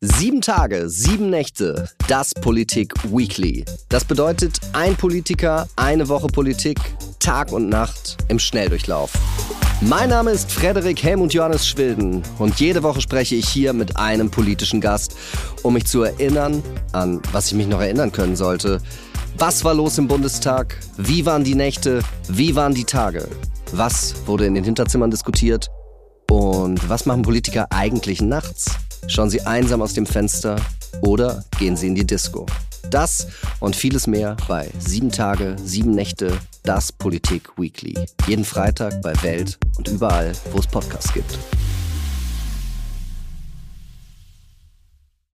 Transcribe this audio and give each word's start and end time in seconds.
Sieben 0.00 0.40
Tage, 0.40 0.88
sieben 0.88 1.28
Nächte, 1.28 1.88
das 2.06 2.32
Politik 2.32 2.94
Weekly. 3.10 3.64
Das 3.88 4.04
bedeutet 4.04 4.60
ein 4.72 4.94
Politiker, 4.94 5.66
eine 5.74 6.08
Woche 6.08 6.28
Politik, 6.28 6.78
Tag 7.18 7.50
und 7.50 7.68
Nacht 7.68 8.16
im 8.28 8.38
Schnelldurchlauf. 8.38 9.12
Mein 9.80 10.10
Name 10.10 10.30
ist 10.30 10.52
Frederik 10.52 11.02
Helmut 11.02 11.34
Johannes 11.34 11.66
Schwilden 11.66 12.22
und 12.38 12.60
jede 12.60 12.84
Woche 12.84 13.00
spreche 13.00 13.34
ich 13.34 13.48
hier 13.48 13.72
mit 13.72 13.96
einem 13.96 14.30
politischen 14.30 14.80
Gast, 14.80 15.16
um 15.64 15.74
mich 15.74 15.86
zu 15.86 16.04
erinnern 16.04 16.62
an, 16.92 17.20
was 17.32 17.48
ich 17.48 17.54
mich 17.54 17.66
noch 17.66 17.80
erinnern 17.80 18.12
können 18.12 18.36
sollte. 18.36 18.80
Was 19.36 19.64
war 19.64 19.74
los 19.74 19.98
im 19.98 20.06
Bundestag? 20.06 20.78
Wie 20.96 21.26
waren 21.26 21.42
die 21.42 21.56
Nächte? 21.56 22.02
Wie 22.28 22.54
waren 22.54 22.72
die 22.72 22.84
Tage? 22.84 23.26
Was 23.72 24.14
wurde 24.26 24.46
in 24.46 24.54
den 24.54 24.62
Hinterzimmern 24.62 25.10
diskutiert? 25.10 25.66
Und 26.30 26.88
was 26.88 27.04
machen 27.04 27.22
Politiker 27.22 27.66
eigentlich 27.70 28.22
nachts? 28.22 28.66
Schauen 29.08 29.30
Sie 29.30 29.40
einsam 29.40 29.80
aus 29.80 29.94
dem 29.94 30.04
Fenster 30.04 30.60
oder 31.00 31.42
gehen 31.58 31.76
Sie 31.76 31.86
in 31.86 31.94
die 31.94 32.06
Disco. 32.06 32.44
Das 32.90 33.26
und 33.58 33.74
vieles 33.74 34.06
mehr 34.06 34.36
bei 34.46 34.70
Sieben 34.78 35.10
Tage, 35.10 35.56
Sieben 35.64 35.92
Nächte, 35.92 36.38
das 36.62 36.92
Politik 36.92 37.58
Weekly. 37.58 37.98
Jeden 38.26 38.44
Freitag 38.44 39.00
bei 39.02 39.14
Welt 39.22 39.58
und 39.76 39.88
überall, 39.88 40.32
wo 40.52 40.58
es 40.58 40.66
Podcasts 40.66 41.12
gibt. 41.12 41.38